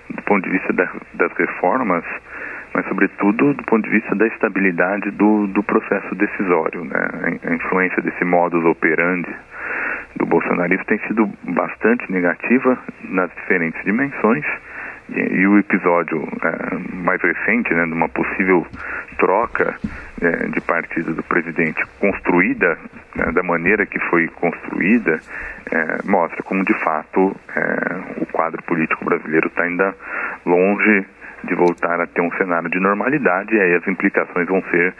do 0.09 0.21
ponto 0.23 0.43
de 0.45 0.49
vista 0.49 0.73
da, 0.73 0.91
das 1.13 1.31
reformas, 1.33 2.03
mas 2.73 2.87
sobretudo 2.87 3.53
do 3.53 3.63
ponto 3.65 3.83
de 3.83 3.91
vista 3.91 4.15
da 4.15 4.25
estabilidade 4.25 5.11
do, 5.11 5.45
do 5.45 5.61
processo 5.61 6.15
decisório. 6.15 6.83
Né? 6.83 7.39
A 7.45 7.53
influência 7.53 8.01
desse 8.01 8.25
modus 8.25 8.65
operandi 8.65 9.29
do 10.15 10.25
bolsonarismo 10.25 10.85
tem 10.85 10.97
sido 11.05 11.29
bastante 11.43 12.11
negativa 12.11 12.79
nas 13.03 13.29
diferentes 13.35 13.79
dimensões 13.85 14.43
e, 15.15 15.19
e 15.19 15.47
o 15.47 15.57
episódio 15.57 16.27
é, 16.43 16.95
mais 16.95 17.21
recente, 17.21 17.73
né, 17.73 17.85
de 17.85 17.93
uma 17.93 18.09
possível 18.09 18.65
troca 19.17 19.75
é, 20.21 20.47
de 20.47 20.61
partido 20.61 21.13
do 21.13 21.23
presidente 21.23 21.85
construída 21.99 22.77
né, 23.15 23.31
da 23.31 23.43
maneira 23.43 23.85
que 23.85 23.99
foi 24.09 24.27
construída, 24.27 25.19
é, 25.71 25.99
mostra 26.05 26.41
como 26.43 26.63
de 26.63 26.73
fato 26.75 27.35
é, 27.55 28.21
o 28.21 28.25
quadro 28.27 28.61
político 28.63 29.05
brasileiro 29.05 29.47
está 29.47 29.63
ainda 29.63 29.95
longe 30.45 31.05
de 31.43 31.55
voltar 31.55 31.99
a 31.99 32.07
ter 32.07 32.21
um 32.21 32.31
cenário 32.31 32.69
de 32.69 32.79
normalidade 32.79 33.55
e 33.55 33.59
aí 33.59 33.75
as 33.75 33.87
implicações 33.87 34.47
vão 34.47 34.61
ser 34.69 34.93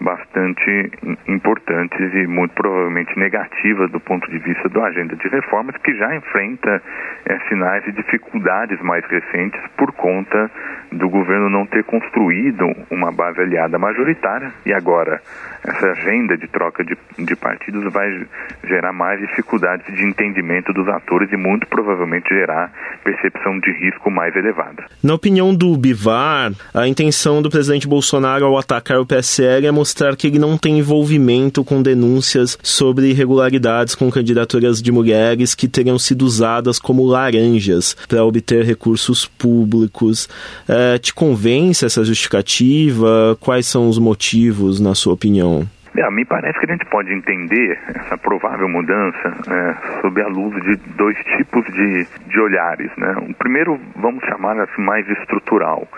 bastante 0.00 0.90
importantes 1.26 2.14
e 2.14 2.26
muito 2.26 2.54
provavelmente 2.54 3.18
negativas 3.18 3.90
do 3.90 4.00
ponto 4.00 4.30
de 4.30 4.38
vista 4.38 4.68
da 4.68 4.84
agenda 4.84 5.16
de 5.16 5.28
reformas 5.28 5.76
que 5.78 5.94
já 5.94 6.14
enfrenta 6.14 6.82
é, 7.24 7.38
sinais 7.48 7.84
de 7.84 7.92
dificuldades 7.92 8.80
mais 8.82 9.04
recentes 9.06 9.60
por 9.76 9.92
conta 9.92 10.50
do 10.92 11.08
governo 11.08 11.48
não 11.48 11.66
ter 11.66 11.84
construído 11.84 12.66
uma 12.90 13.10
base 13.10 13.40
aliada 13.40 13.78
majoritária 13.78 14.52
e 14.64 14.72
agora 14.72 15.20
essa 15.64 15.90
agenda 15.90 16.36
de 16.36 16.46
troca 16.46 16.84
de, 16.84 16.96
de 17.18 17.36
partidos 17.36 17.92
vai 17.92 18.26
gerar 18.64 18.92
mais 18.92 19.20
dificuldades 19.20 19.94
de 19.94 20.04
entendimento 20.04 20.72
dos 20.72 20.88
atores 20.88 21.30
e 21.32 21.36
muito 21.36 21.66
provavelmente 21.66 22.28
gerar 22.28 22.72
percepção 23.02 23.58
de 23.58 23.70
risco 23.72 24.10
mais 24.10 24.34
elevada. 24.36 24.84
Na 25.02 25.14
opinião 25.14 25.54
do 25.54 25.76
Bivar, 25.86 26.52
a 26.74 26.88
intenção 26.88 27.40
do 27.40 27.48
presidente 27.48 27.86
Bolsonaro 27.86 28.44
ao 28.44 28.58
atacar 28.58 28.98
o 28.98 29.06
PSL 29.06 29.68
é 29.68 29.70
mostrar 29.70 30.16
que 30.16 30.26
ele 30.26 30.36
não 30.36 30.58
tem 30.58 30.80
envolvimento 30.80 31.62
com 31.62 31.80
denúncias 31.80 32.58
sobre 32.60 33.10
irregularidades 33.10 33.94
com 33.94 34.10
candidaturas 34.10 34.82
de 34.82 34.90
mulheres 34.90 35.54
que 35.54 35.68
teriam 35.68 35.96
sido 35.96 36.22
usadas 36.22 36.80
como 36.80 37.06
laranjas 37.06 37.96
para 38.08 38.24
obter 38.24 38.64
recursos 38.64 39.26
públicos. 39.26 40.28
É, 40.66 40.98
te 40.98 41.14
convence 41.14 41.86
essa 41.86 42.04
justificativa? 42.04 43.38
Quais 43.38 43.66
são 43.66 43.88
os 43.88 43.96
motivos, 43.96 44.80
na 44.80 44.92
sua 44.92 45.12
opinião? 45.12 45.68
É, 45.96 46.10
me 46.10 46.24
parece 46.24 46.58
que 46.58 46.66
a 46.66 46.72
gente 46.72 46.84
pode 46.86 47.12
entender 47.12 47.78
essa 47.88 48.18
provável 48.18 48.68
mudança 48.68 49.34
é, 49.48 50.00
sob 50.00 50.20
a 50.20 50.28
luz 50.28 50.62
de 50.62 50.76
dois 50.96 51.16
tipos 51.36 51.64
de, 51.72 52.06
de 52.26 52.40
olhares. 52.40 52.90
Né? 52.96 53.14
O 53.28 53.34
primeiro, 53.34 53.80
vamos 53.96 54.22
chamar 54.24 54.58
assim, 54.60 54.82
mais 54.82 55.08
estrutural, 55.08 55.88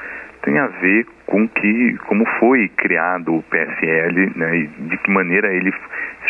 tem 0.43 0.59
a 0.59 0.67
ver 0.67 1.07
com 1.27 1.49
que, 1.49 1.97
como 2.07 2.25
foi 2.39 2.69
criado 2.69 3.35
o 3.35 3.43
PSL 3.43 4.33
né, 4.37 4.57
e 4.57 4.67
de 4.67 4.97
que 4.99 5.11
maneira 5.11 5.53
ele 5.53 5.73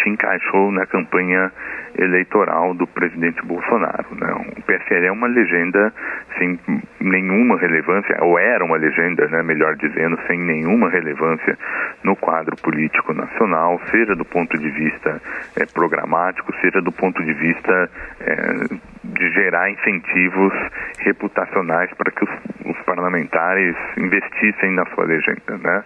se 0.02 0.09
encaixou 0.09 0.71
na 0.73 0.87
campanha 0.87 1.50
eleitoral 1.97 2.75
do 2.75 2.87
presidente 2.87 3.45
Bolsonaro. 3.45 4.07
Né? 4.12 4.33
O 4.57 4.62
PSL 4.62 5.07
é 5.07 5.12
uma 5.12 5.26
legenda 5.26 5.93
sem 6.38 6.59
nenhuma 7.00 7.59
relevância, 7.59 8.17
ou 8.21 8.38
era 8.38 8.64
uma 8.64 8.76
legenda, 8.76 9.26
né, 9.28 9.43
melhor 9.43 9.76
dizendo, 9.76 10.19
sem 10.26 10.38
nenhuma 10.38 10.88
relevância 10.88 11.59
no 12.02 12.14
quadro 12.14 12.57
político 12.57 13.12
nacional, 13.12 13.81
seja 13.90 14.14
do 14.14 14.25
ponto 14.25 14.57
de 14.59 14.71
vista 14.71 15.21
é, 15.57 15.67
programático, 15.67 16.55
seja 16.61 16.81
do 16.81 16.93
ponto 16.93 17.23
de 17.25 17.33
vista 17.35 17.90
é, 18.21 18.78
de 19.08 19.30
gerar 19.30 19.70
incentivos 19.70 20.52
reputacionais 21.00 21.90
para 21.94 22.10
que 22.10 22.24
os, 22.24 22.30
os, 22.66 22.78
parlamentares 22.84 23.76
investissem 23.96 24.72
na 24.72 24.84
sua 24.86 25.04
legenda. 25.04 25.58
Né? 25.58 25.84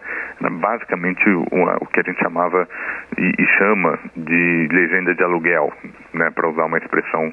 Basicamente, 0.60 1.28
o, 1.30 1.86
que 1.92 2.00
a 2.00 2.02
gente 2.02 2.20
chamava 2.20 2.68
e, 3.16 3.32
e 3.38 3.46
chama 3.58 3.98
de 4.16 4.68
legenda 4.70 5.14
de 5.14 5.22
aluguel, 5.22 5.72
né, 6.14 6.30
para 6.30 6.48
usar 6.48 6.64
uma 6.64 6.78
expressão 6.78 7.32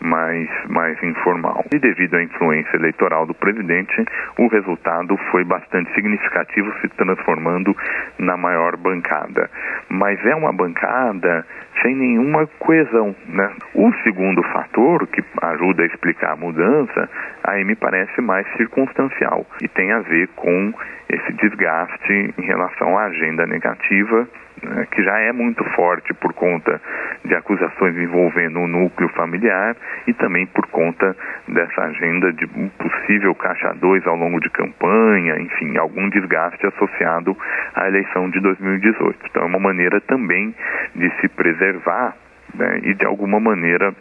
mais, 0.00 0.48
mais 0.68 1.02
informal. 1.02 1.64
E 1.72 1.78
devido 1.78 2.14
à 2.16 2.22
influência 2.22 2.76
eleitoral 2.76 3.26
do 3.26 3.34
presidente, 3.34 4.04
o 4.38 4.48
resultado 4.48 5.16
foi 5.30 5.44
bastante 5.44 5.92
significativo, 5.94 6.72
se 6.80 6.88
transformando 6.88 7.76
na 8.18 8.36
maior 8.36 8.76
bancada. 8.76 9.50
Mas 9.88 10.24
é 10.24 10.34
uma 10.34 10.52
bancada 10.52 11.46
sem 11.82 11.94
nenhuma 11.94 12.46
coesão. 12.58 13.14
Né? 13.26 13.50
O 13.74 13.92
segundo 14.02 14.42
fator 14.44 15.06
que 15.06 15.22
ajuda 15.42 15.82
a 15.82 15.86
explicar 15.86 16.32
a 16.32 16.36
mudança, 16.36 17.08
aí 17.44 17.64
me 17.64 17.74
parece 17.74 18.20
mais 18.20 18.46
circunstancial 18.56 19.46
e 19.62 19.68
tem 19.68 19.92
a 19.92 20.00
ver 20.00 20.28
com 20.36 20.72
esse 21.08 21.32
desgaste 21.32 22.34
em 22.38 22.42
relação 22.42 22.98
à 22.98 23.04
agenda 23.04 23.46
negativa 23.46 24.28
né, 24.62 24.86
que 24.90 25.02
já 25.02 25.18
é 25.18 25.32
muito 25.32 25.64
forte 25.76 26.12
por 26.14 26.32
conta 26.32 26.80
de 27.24 27.34
acusações 27.34 27.96
envolvendo 27.96 28.60
o 28.60 28.66
núcleo 28.66 29.08
familiar 29.10 29.76
e 30.06 30.14
também 30.14 30.46
por 30.46 30.66
conta 30.68 31.16
dessa 31.48 31.82
agenda 31.82 32.32
de 32.32 32.44
um 32.56 32.68
possível 32.68 33.34
caixa 33.34 33.72
2 33.74 34.06
ao 34.06 34.16
longo 34.16 34.40
de 34.40 34.50
campanha, 34.50 35.38
enfim, 35.40 35.76
algum 35.76 36.08
desgaste 36.08 36.66
associado 36.66 37.36
à 37.74 37.88
eleição 37.88 38.30
de 38.30 38.40
2018. 38.40 39.18
Então 39.30 39.42
é 39.42 39.46
uma 39.46 39.58
maneira 39.58 40.00
também 40.00 40.54
de 40.94 41.10
se 41.20 41.28
preservar 41.28 42.14
né, 42.54 42.80
e 42.82 42.94
de 42.94 43.06
alguma 43.06 43.40
maneira 43.40 43.94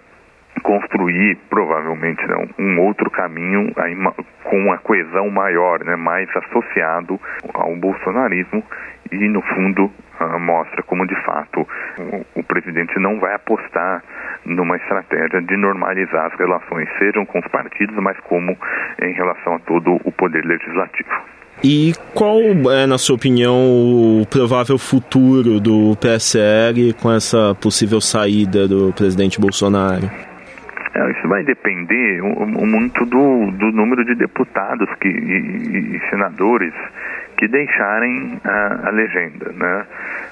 construir 0.60 1.38
provavelmente 1.50 2.22
não, 2.28 2.48
um 2.58 2.80
outro 2.82 3.10
caminho 3.10 3.72
aí, 3.78 3.96
com 4.44 4.58
uma 4.58 4.78
coesão 4.78 5.30
maior, 5.30 5.84
né, 5.84 5.96
mais 5.96 6.30
associado 6.36 7.20
ao 7.54 7.76
bolsonarismo 7.76 8.64
e 9.12 9.28
no 9.30 9.42
fundo 9.42 9.92
uh, 10.20 10.40
mostra 10.40 10.84
como 10.84 11.06
de 11.06 11.16
fato 11.24 11.68
o, 11.98 12.40
o, 12.40 12.44
presidente 12.44 13.00
não 13.00 13.20
vai 13.20 13.34
apostar 13.34 14.04
numa 14.46 14.78
estratégia 14.78 15.42
de 15.42 15.58
normalizar 15.58 16.28
as 16.28 16.34
relações, 16.40 16.88
sejam 16.98 17.26
com 17.26 17.40
os 17.40 17.48
partidos, 17.48 17.96
mas 17.98 18.18
como 18.22 18.58
em 19.02 19.14
relação 19.14 19.56
a 19.56 19.60
todo 19.60 20.00
o 20.04 20.12
poder 20.12 20.46
legislativo. 20.46 21.10
E 21.64 21.94
qual 22.14 22.40
é, 22.72 22.86
na 22.88 22.98
sua 22.98 23.18
opinião, 23.18 23.54
o 23.54 24.26
provável 24.30 24.78
futuro 24.78 25.60
do 25.60 25.96
PSL 26.00 26.94
com 26.94 27.12
essa 27.12 27.54
possível 27.62 28.00
saída 28.00 28.66
do 28.66 28.94
presidente 28.94 29.42
Bolsonaro? 29.42 30.10
É, 30.96 31.12
isso 31.12 31.28
vai 31.28 31.44
depender 31.44 32.22
muito 32.22 33.06
do, 33.06 33.52
do 33.52 33.72
número 33.74 34.06
de 34.06 34.16
deputados 34.16 34.90
que, 35.02 35.08
e, 35.10 35.98
e 35.98 36.10
senadores 36.10 36.74
que 37.40 37.48
deixarem 37.48 38.38
a, 38.44 38.90
a 38.90 38.92
legenda, 38.92 39.54
né? 39.54 39.86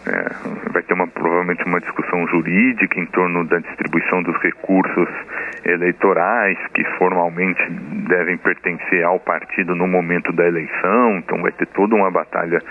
É, 0.08 0.72
vai 0.74 0.84
ter 0.84 0.94
uma, 0.94 1.08
provavelmente 1.08 1.64
uma 1.64 1.80
discussão 1.80 2.28
jurídica 2.28 3.00
em 3.00 3.06
torno 3.06 3.46
da 3.46 3.60
distribuição 3.60 4.22
dos 4.24 4.36
recursos 4.42 5.08
eleitorais 5.64 6.58
que 6.74 6.84
formalmente 6.98 7.62
devem 8.10 8.38
pertencer 8.38 9.06
ao 9.06 9.20
partido 9.22 9.74
no 9.74 9.88
momento 9.88 10.34
da 10.34 10.46
eleição, 10.46 11.18
então 11.20 11.42
vai 11.42 11.54
ter 11.54 11.68
toda 11.68 11.96
uma 11.96 12.12
batalha 12.12 12.62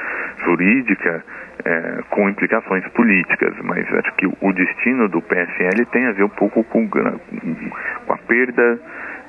jurídica 0.44 1.24
é, 1.64 2.02
com 2.10 2.28
implicações 2.28 2.86
políticas, 2.88 3.54
mas 3.62 3.90
acho 3.94 4.12
que 4.16 4.26
o 4.26 4.52
destino 4.52 5.08
do 5.08 5.22
PSL 5.22 5.86
tem 5.86 6.06
a 6.06 6.12
ver 6.12 6.24
um 6.24 6.28
pouco 6.28 6.62
com, 6.64 6.86
com 6.88 8.12
a 8.12 8.18
perda 8.18 8.78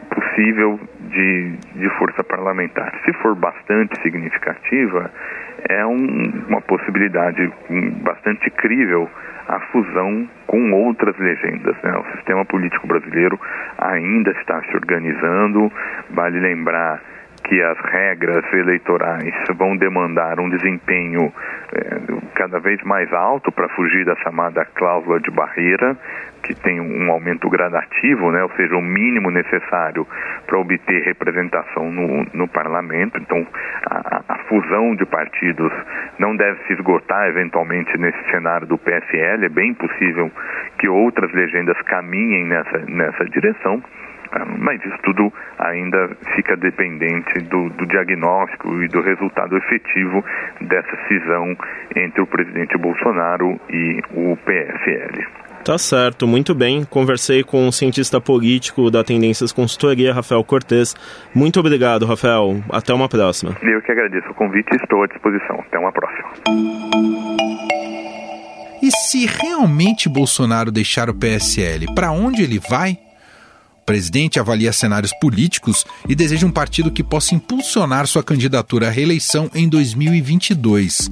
possível 0.10 0.80
de, 1.00 1.58
de 1.76 1.90
força 1.98 2.24
parlamentar. 2.24 2.94
Se 3.06 3.14
for 3.14 3.36
bastante 3.36 4.00
significativa, 4.02 5.12
é 5.70 5.86
um, 5.86 6.44
uma 6.48 6.62
possibilidade 6.62 7.52
bastante 8.04 8.50
crível 8.52 9.10
a 9.48 9.60
fusão 9.72 10.28
com 10.46 10.72
outras 10.74 11.18
legendas. 11.18 11.76
Né? 11.82 11.98
O 11.98 12.16
sistema 12.16 12.46
político 12.46 12.86
brasileiro 12.88 13.40
ainda 13.78 14.32
está 14.32 14.62
se 14.64 14.76
organizando. 14.76 15.72
Vale 16.12 16.40
lembrar 16.40 17.02
que 17.48 17.62
as 17.62 17.78
regras 17.92 18.44
eleitorais 18.54 19.34
vão 19.56 19.78
demandar 19.78 20.40
um 20.40 20.50
desempenho 20.50 21.32
é, 21.74 21.98
cada 22.36 22.60
vez 22.60 22.82
mais 22.84 23.12
alto 23.14 23.52
para 23.52 23.70
fugir 23.70 24.06
da 24.06 24.16
chamada 24.18 24.66
cláusula 24.66 25.20
de 25.20 25.32
barreira, 25.32 25.98
que 26.44 26.54
tem 26.54 26.80
um 26.80 27.12
aumento 27.12 27.50
gradativo, 27.50 28.32
né, 28.32 28.44
ou 28.44 28.52
seja, 28.52 28.76
o 28.76 28.82
mínimo 28.82 29.32
necessário 29.32 30.06
para 30.46 30.58
obter 30.58 31.04
representação 31.04 31.92
no, 31.92 32.26
no 32.34 32.48
parlamento. 32.48 33.18
Então, 33.18 33.46
a, 33.90 34.22
a, 34.28 34.38
fusão 34.48 34.96
de 34.96 35.06
partidos 35.06 35.72
não 36.20 36.36
deve 36.36 36.60
se 36.68 36.74
esgotar 36.74 37.28
eventualmente 37.28 37.98
nesse 37.98 38.22
cenário 38.32 38.68
do 38.68 38.78
PSL. 38.78 39.46
É 39.46 39.50
bem 39.50 39.74
possível 39.74 40.32
que 40.78 40.88
outras 40.88 41.32
legendas 41.34 41.82
caminhem 41.82 42.46
nessa, 42.46 42.78
nessa 42.88 43.26
direção. 43.26 43.84
Ah, 44.32 44.46
mas 44.46 44.84
isso 44.84 44.98
tudo 45.04 45.32
ainda 45.60 46.10
fica 46.36 46.56
dependente 46.56 47.40
do, 47.42 47.70
do, 47.70 47.86
diagnóstico 47.86 48.84
e 48.84 48.88
do 48.88 49.02
resultado 49.02 49.58
efetivo 49.58 50.24
dessa 50.62 50.98
cisão 51.08 51.56
entre 51.96 52.22
o 52.22 52.28
presidente 52.28 52.78
Bolsonaro 52.78 53.60
e 53.70 54.02
o 54.14 54.38
PSL. 54.38 55.26
Tá 55.64 55.78
certo, 55.78 56.26
muito 56.26 56.56
bem. 56.56 56.86
Conversei 56.86 57.44
com 57.44 57.68
o 57.68 57.72
cientista 57.72 58.22
político 58.22 58.90
da 58.90 59.04
Tendências 59.04 59.52
Consultoria, 59.52 60.14
Rafael 60.14 60.44
Cortes. 60.44 60.96
Muito 61.36 61.60
obrigado, 61.60 62.06
Rafael. 62.06 62.62
Até 62.72 62.94
uma 62.94 63.10
próxima. 63.10 63.56
Eu 63.62 63.82
que 63.82 63.92
agradeço 63.92 64.30
o 64.30 64.34
convite 64.34 64.70
e 64.72 64.78
estou 64.78 65.04
à 65.04 65.08
disposição. 65.08 65.60
Até 65.60 65.78
uma 65.78 65.92
próxima. 65.92 66.30
E 68.82 68.92
se 68.92 69.26
realmente 69.26 70.08
Bolsonaro 70.08 70.72
deixar 70.72 71.10
o 71.10 71.14
PSL, 71.14 71.94
para 71.94 72.12
onde 72.12 72.44
ele 72.44 72.60
vai? 72.70 72.98
Presidente 73.88 74.38
avalia 74.38 74.74
cenários 74.74 75.14
políticos 75.14 75.86
e 76.10 76.14
deseja 76.14 76.46
um 76.46 76.52
partido 76.52 76.92
que 76.92 77.02
possa 77.02 77.34
impulsionar 77.34 78.06
sua 78.06 78.22
candidatura 78.22 78.90
à 78.90 78.92
reeleição 78.92 79.50
em 79.56 79.70
2022. 79.70 81.10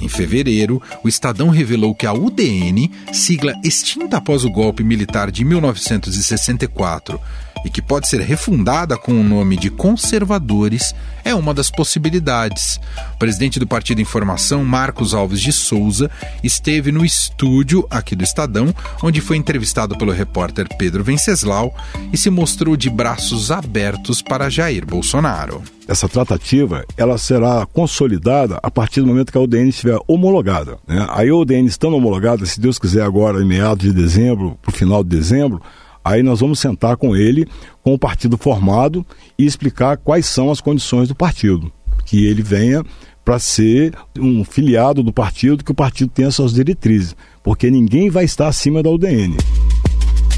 Em 0.00 0.08
fevereiro, 0.08 0.82
o 1.04 1.08
Estadão 1.08 1.50
revelou 1.50 1.94
que 1.94 2.06
a 2.06 2.14
UDN, 2.14 2.90
sigla 3.12 3.52
extinta 3.62 4.16
após 4.16 4.42
o 4.42 4.50
golpe 4.50 4.82
militar 4.82 5.30
de 5.30 5.44
1964, 5.44 7.20
e 7.64 7.70
que 7.70 7.80
pode 7.80 8.08
ser 8.08 8.20
refundada 8.20 8.96
com 8.96 9.12
o 9.12 9.24
nome 9.24 9.56
de 9.56 9.70
Conservadores, 9.70 10.94
é 11.24 11.34
uma 11.34 11.54
das 11.54 11.70
possibilidades. 11.70 12.78
O 13.14 13.18
presidente 13.18 13.58
do 13.58 13.66
Partido 13.66 14.00
Informação, 14.00 14.64
Marcos 14.64 15.14
Alves 15.14 15.40
de 15.40 15.52
Souza, 15.52 16.10
esteve 16.42 16.92
no 16.92 17.04
estúdio 17.04 17.86
aqui 17.90 18.14
do 18.14 18.22
Estadão, 18.22 18.74
onde 19.02 19.20
foi 19.20 19.36
entrevistado 19.36 19.96
pelo 19.96 20.12
repórter 20.12 20.68
Pedro 20.76 21.02
Venceslau 21.02 21.74
e 22.12 22.18
se 22.18 22.30
mostrou 22.30 22.76
de 22.76 22.90
braços 22.90 23.50
abertos 23.50 24.20
para 24.20 24.50
Jair 24.50 24.84
Bolsonaro. 24.86 25.62
Essa 25.86 26.08
tratativa 26.08 26.84
ela 26.96 27.18
será 27.18 27.66
consolidada 27.66 28.58
a 28.62 28.70
partir 28.70 29.00
do 29.00 29.06
momento 29.06 29.30
que 29.30 29.36
a 29.36 29.40
UDN 29.40 29.68
estiver 29.68 29.98
homologada. 30.06 30.78
Né? 30.86 31.06
Aí 31.10 31.28
a 31.28 31.34
UDN 31.34 31.66
estando 31.66 31.96
homologada, 31.96 32.44
se 32.46 32.58
Deus 32.58 32.78
quiser 32.78 33.02
agora 33.02 33.42
em 33.42 33.46
meados 33.46 33.84
de 33.84 33.92
dezembro, 33.92 34.58
para 34.62 34.70
o 34.70 34.74
final 34.74 35.04
de 35.04 35.10
dezembro, 35.10 35.60
Aí 36.04 36.22
nós 36.22 36.40
vamos 36.40 36.60
sentar 36.60 36.96
com 36.96 37.16
ele, 37.16 37.48
com 37.82 37.94
o 37.94 37.98
partido 37.98 38.36
formado, 38.36 39.04
e 39.38 39.46
explicar 39.46 39.96
quais 39.96 40.26
são 40.26 40.50
as 40.50 40.60
condições 40.60 41.08
do 41.08 41.14
partido. 41.14 41.72
Que 42.04 42.26
ele 42.26 42.42
venha 42.42 42.84
para 43.24 43.38
ser 43.38 43.94
um 44.18 44.44
filiado 44.44 45.02
do 45.02 45.12
partido, 45.12 45.64
que 45.64 45.72
o 45.72 45.74
partido 45.74 46.10
tenha 46.10 46.30
suas 46.30 46.52
diretrizes, 46.52 47.16
porque 47.42 47.70
ninguém 47.70 48.10
vai 48.10 48.24
estar 48.24 48.48
acima 48.48 48.82
da 48.82 48.90
UDN. 48.90 49.38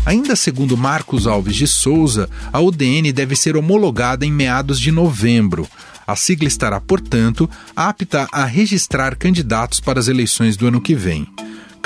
Ainda 0.07 0.37
segundo 0.37 0.77
Marcos 0.77 1.27
Alves 1.27 1.57
de 1.57 1.67
Souza, 1.67 2.31
a 2.53 2.61
UDN 2.61 3.11
deve 3.11 3.35
ser 3.35 3.57
homologada 3.57 4.25
em 4.25 4.31
meados 4.31 4.79
de 4.79 4.93
novembro. 4.93 5.67
A 6.07 6.15
sigla 6.15 6.47
estará, 6.47 6.81
portanto, 6.81 7.51
apta 7.75 8.29
a 8.31 8.45
registrar 8.45 9.17
candidatos 9.17 9.81
para 9.81 9.99
as 9.99 10.07
eleições 10.07 10.57
do 10.57 10.69
ano 10.69 10.81
que 10.81 10.95
vem. 10.95 11.27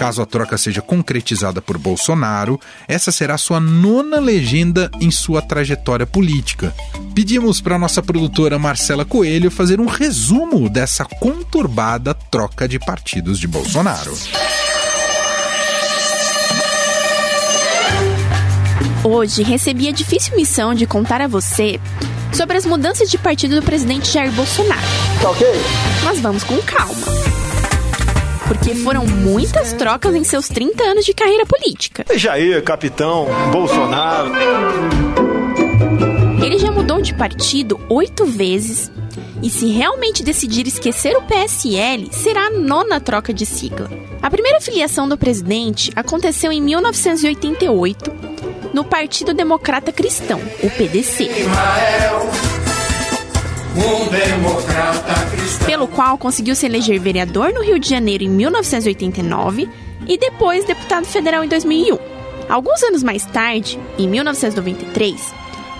Caso 0.00 0.22
a 0.22 0.24
troca 0.24 0.56
seja 0.56 0.80
concretizada 0.80 1.60
por 1.60 1.76
Bolsonaro, 1.76 2.58
essa 2.88 3.12
será 3.12 3.36
sua 3.36 3.60
nona 3.60 4.18
legenda 4.18 4.90
em 4.98 5.10
sua 5.10 5.42
trajetória 5.42 6.06
política. 6.06 6.74
Pedimos 7.14 7.60
para 7.60 7.78
nossa 7.78 8.02
produtora 8.02 8.58
Marcela 8.58 9.04
Coelho 9.04 9.50
fazer 9.50 9.78
um 9.78 9.84
resumo 9.84 10.70
dessa 10.70 11.04
conturbada 11.04 12.14
troca 12.14 12.66
de 12.66 12.78
partidos 12.78 13.38
de 13.38 13.46
Bolsonaro. 13.46 14.16
Hoje 19.04 19.42
recebi 19.42 19.86
a 19.86 19.92
difícil 19.92 20.34
missão 20.34 20.74
de 20.74 20.86
contar 20.86 21.20
a 21.20 21.28
você 21.28 21.78
sobre 22.32 22.56
as 22.56 22.64
mudanças 22.64 23.10
de 23.10 23.18
partido 23.18 23.54
do 23.56 23.62
presidente 23.62 24.10
Jair 24.10 24.32
Bolsonaro. 24.32 24.80
Tá 25.20 25.28
ok? 25.28 25.46
Mas 26.02 26.18
vamos 26.20 26.42
com 26.42 26.56
calma 26.62 27.19
porque 28.50 28.74
foram 28.74 29.06
muitas 29.06 29.72
trocas 29.74 30.12
em 30.12 30.24
seus 30.24 30.48
30 30.48 30.82
anos 30.82 31.04
de 31.04 31.14
carreira 31.14 31.46
política. 31.46 32.04
Jair, 32.16 32.60
capitão, 32.64 33.28
Bolsonaro. 33.52 34.32
Ele 36.44 36.58
já 36.58 36.72
mudou 36.72 37.00
de 37.00 37.14
partido 37.14 37.80
oito 37.88 38.26
vezes. 38.26 38.90
E 39.40 39.48
se 39.48 39.68
realmente 39.68 40.24
decidir 40.24 40.66
esquecer 40.66 41.16
o 41.16 41.22
PSL, 41.22 42.08
será 42.10 42.48
a 42.48 42.50
nona 42.50 42.98
troca 42.98 43.32
de 43.32 43.46
sigla. 43.46 43.88
A 44.20 44.28
primeira 44.28 44.60
filiação 44.60 45.08
do 45.08 45.16
presidente 45.16 45.92
aconteceu 45.94 46.50
em 46.50 46.60
1988 46.60 48.12
no 48.74 48.82
Partido 48.82 49.32
Democrata 49.32 49.92
Cristão, 49.92 50.40
o 50.60 50.68
PDC. 50.70 51.30
Um. 53.76 55.66
Pelo 55.66 55.86
qual 55.88 56.18
conseguiu 56.18 56.54
se 56.54 56.66
eleger 56.66 56.98
vereador 56.98 57.52
no 57.52 57.62
Rio 57.62 57.78
de 57.78 57.88
Janeiro 57.88 58.24
em 58.24 58.28
1989 58.28 59.68
e 60.06 60.18
depois 60.18 60.64
deputado 60.64 61.04
federal 61.06 61.44
em 61.44 61.48
2001. 61.48 61.98
Alguns 62.48 62.82
anos 62.82 63.02
mais 63.02 63.24
tarde, 63.24 63.78
em 63.96 64.08
1993, 64.08 65.32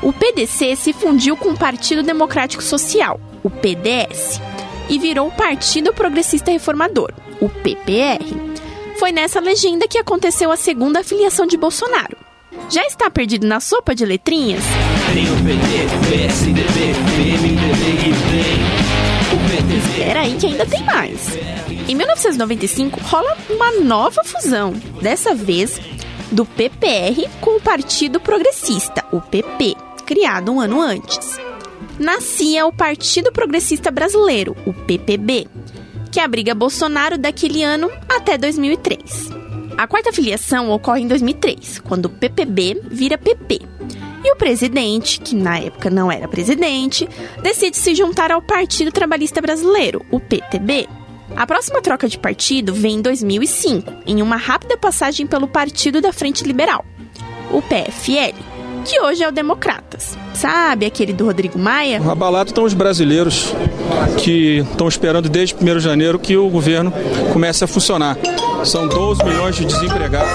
o 0.03 0.13
PDC 0.13 0.77
se 0.77 0.93
fundiu 0.93 1.37
com 1.37 1.51
o 1.51 1.59
Partido 1.59 2.03
Democrático 2.03 2.63
Social, 2.63 3.21
o 3.43 3.51
PDS, 3.51 4.41
e 4.89 4.99
virou 4.99 5.29
o 5.29 5.33
Partido 5.33 5.93
Progressista 5.93 6.51
Reformador, 6.51 7.13
o 7.41 7.49
PPR. 7.49 8.25
Foi 8.99 9.13
nessa 9.13 9.41
legenda 9.41 9.89
que 9.89 9.99
aconteceu 9.99 10.53
a 10.53 10.57
segunda 10.57 11.03
filiação 11.03 11.47
de 11.47 11.57
Bolsonaro. 11.57 12.17
Já 12.69 12.87
está 12.87 13.11
perdido 13.11 13.47
na 13.47 13.59
sopa 13.59 13.95
de 13.95 14.05
letrinhas? 14.05 14.63
Tem 15.13 15.25
o 15.25 15.37
PT, 15.45 15.89
PSDB, 16.09 16.95
PMDB 17.17 17.83
e 18.07 18.13
PTB. 18.29 19.77
Espera 19.77 20.21
aí 20.21 20.37
que 20.37 20.47
ainda 20.47 20.65
tem 20.65 20.85
mais. 20.85 21.37
Em 21.89 21.95
1995 21.97 23.01
rola 23.01 23.37
uma 23.49 23.73
nova 23.81 24.23
fusão, 24.23 24.73
dessa 25.03 25.35
vez 25.35 25.81
do 26.31 26.47
PPR 26.47 27.29
com 27.41 27.57
o 27.57 27.61
Partido 27.61 28.21
Progressista, 28.21 29.05
o 29.11 29.21
PP, 29.21 29.75
criado 30.07 30.53
um 30.53 30.61
ano 30.61 30.81
antes. 30.81 31.41
Nascia 31.99 32.65
o 32.65 32.73
Partido 32.73 33.33
Progressista 33.33 33.91
Brasileiro, 33.91 34.57
o 34.65 34.73
PPB, 34.73 35.49
que 36.13 36.21
abriga 36.21 36.55
Bolsonaro 36.55 37.19
daquele 37.19 37.65
ano 37.65 37.91
até 38.09 38.39
2003. 38.39 39.50
A 39.81 39.87
quarta 39.87 40.13
filiação 40.13 40.71
ocorre 40.71 41.01
em 41.01 41.09
2003, 41.09 41.79
quando 41.79 42.05
o 42.05 42.11
PPB 42.11 42.83
vira 42.91 43.17
PP. 43.17 43.63
E 44.23 44.31
o 44.31 44.37
presidente, 44.37 45.19
que 45.19 45.35
na 45.35 45.59
época 45.59 45.89
não 45.89 46.13
era 46.13 46.29
presidente, 46.29 47.09
decide 47.43 47.79
se 47.79 47.95
juntar 47.95 48.31
ao 48.31 48.43
Partido 48.43 48.93
Trabalhista 48.93 49.41
Brasileiro, 49.41 50.05
o 50.11 50.21
PTB. 50.21 50.87
A 51.35 51.47
próxima 51.47 51.81
troca 51.81 52.07
de 52.07 52.19
partido 52.19 52.75
vem 52.75 52.97
em 52.97 53.01
2005, 53.01 53.91
em 54.07 54.21
uma 54.21 54.37
rápida 54.37 54.77
passagem 54.77 55.27
pelo 55.27 55.49
Partido 55.49 56.03
da 56.03 56.13
Frente 56.13 56.45
Liberal, 56.45 56.85
o 57.51 57.63
PFL, 57.63 58.37
que 58.91 59.01
hoje 59.01 59.23
é 59.23 59.29
o 59.29 59.31
Democratas. 59.31 60.19
Sabe 60.35 60.85
aquele 60.85 61.13
do 61.13 61.25
Rodrigo 61.25 61.57
Maia? 61.57 62.03
Abalado 62.11 62.51
estão 62.51 62.65
os 62.65 62.75
brasileiros 62.75 63.55
que 64.19 64.59
estão 64.69 64.89
esperando 64.89 65.29
desde 65.29 65.55
1 65.55 65.59
de 65.59 65.79
janeiro 65.79 66.19
que 66.19 66.37
o 66.37 66.49
governo 66.49 66.93
comece 67.33 67.63
a 67.63 67.69
funcionar. 67.69 68.19
São 68.65 68.89
12 68.89 69.25
milhões 69.25 69.55
de 69.55 69.65
desempregados. 69.65 70.33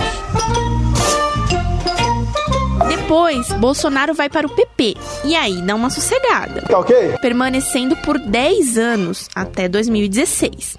Depois, 2.88 3.52
Bolsonaro 3.60 4.14
vai 4.14 4.30
para 4.30 4.48
o 4.48 4.50
PP 4.50 4.96
e 5.26 5.36
aí 5.36 5.62
dá 5.62 5.76
uma 5.76 5.90
sossegada. 5.90 6.62
Tá 6.62 6.80
ok? 6.80 7.18
Permanecendo 7.22 7.98
por 7.98 8.18
10 8.18 8.78
anos, 8.78 9.28
até 9.36 9.68
2016. 9.68 10.78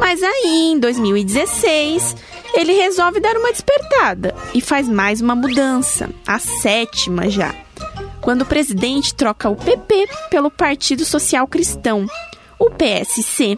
Mas 0.00 0.22
aí, 0.22 0.72
em 0.72 0.78
2016, 0.78 2.16
ele 2.54 2.72
resolve 2.72 3.20
dar 3.20 3.36
uma 3.36 3.52
despertada 3.52 4.34
e 4.54 4.60
faz 4.60 4.88
mais 4.88 5.20
uma 5.20 5.34
mudança, 5.34 6.08
a 6.26 6.38
sétima 6.38 7.28
já. 7.28 7.54
Quando 8.22 8.42
o 8.42 8.46
presidente 8.46 9.14
troca 9.14 9.50
o 9.50 9.54
PP 9.54 10.08
pelo 10.30 10.50
Partido 10.50 11.04
Social 11.04 11.46
Cristão, 11.46 12.06
o 12.58 12.70
PSC. 12.70 13.56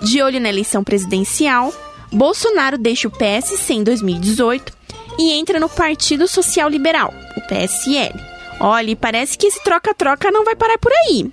De 0.00 0.22
olho 0.22 0.40
na 0.40 0.48
eleição 0.48 0.82
presidencial, 0.82 1.72
Bolsonaro 2.10 2.78
deixa 2.78 3.06
o 3.06 3.10
PSC 3.10 3.74
em 3.74 3.84
2018 3.84 4.72
e 5.18 5.32
entra 5.32 5.60
no 5.60 5.68
Partido 5.68 6.26
Social 6.26 6.70
Liberal, 6.70 7.12
o 7.36 7.40
PSL. 7.42 8.18
Olha, 8.58 8.96
parece 8.96 9.36
que 9.36 9.46
esse 9.46 9.62
troca-troca 9.62 10.30
não 10.30 10.44
vai 10.44 10.56
parar 10.56 10.78
por 10.78 10.92
aí. 10.92 11.30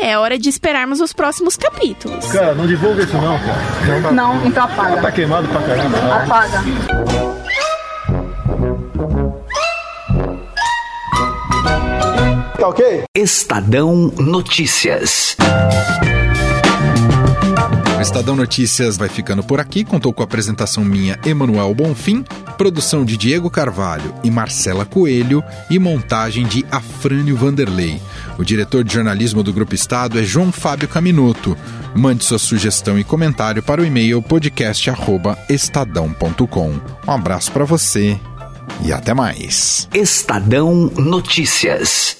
É 0.00 0.16
hora 0.16 0.38
de 0.38 0.48
esperarmos 0.48 0.98
os 1.00 1.12
próximos 1.12 1.58
capítulos. 1.58 2.24
Cara, 2.32 2.54
não 2.54 2.66
divulga 2.66 3.02
isso 3.02 3.14
não, 3.18 3.38
cara. 3.38 4.00
Não, 4.12 4.34
não 4.34 4.46
então 4.46 4.64
apaga. 4.64 5.02
Tá 5.02 5.12
queimado 5.12 5.46
pra 5.48 5.60
caramba. 5.60 5.98
Apaga. 6.24 6.64
Tá 12.58 12.68
ok? 12.68 13.02
Estadão 13.14 14.10
Notícias. 14.18 15.36
O 18.00 18.02
Estadão 18.02 18.34
Notícias 18.34 18.96
vai 18.96 19.10
ficando 19.10 19.42
por 19.42 19.60
aqui. 19.60 19.84
Contou 19.84 20.10
com 20.10 20.22
a 20.22 20.24
apresentação 20.24 20.82
minha, 20.82 21.20
Emanuel 21.22 21.74
Bonfim, 21.74 22.24
produção 22.56 23.04
de 23.04 23.14
Diego 23.14 23.50
Carvalho 23.50 24.14
e 24.24 24.30
Marcela 24.30 24.86
Coelho 24.86 25.44
e 25.68 25.78
montagem 25.78 26.46
de 26.46 26.64
Afrânio 26.70 27.36
Vanderlei. 27.36 28.00
O 28.38 28.44
diretor 28.44 28.84
de 28.84 28.94
jornalismo 28.94 29.42
do 29.42 29.52
Grupo 29.52 29.74
Estado 29.74 30.18
é 30.18 30.22
João 30.22 30.50
Fábio 30.50 30.88
Caminoto. 30.88 31.54
Mande 31.94 32.24
sua 32.24 32.38
sugestão 32.38 32.98
e 32.98 33.04
comentário 33.04 33.62
para 33.62 33.82
o 33.82 33.84
e-mail 33.84 34.22
podcast@estadão.com. 34.22 36.80
Um 37.06 37.12
abraço 37.12 37.52
para 37.52 37.66
você 37.66 38.18
e 38.82 38.94
até 38.94 39.12
mais. 39.12 39.86
Estadão 39.92 40.90
Notícias. 40.96 42.19